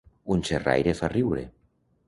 Un 0.35 0.39
xerraire 0.47 0.95
fa 1.03 1.11
riure. 1.15 1.47